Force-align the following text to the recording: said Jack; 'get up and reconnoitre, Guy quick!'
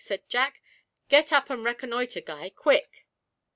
said 0.03 0.27
Jack; 0.27 0.63
'get 1.09 1.31
up 1.31 1.51
and 1.51 1.63
reconnoitre, 1.63 2.21
Guy 2.21 2.49
quick!' 2.49 3.05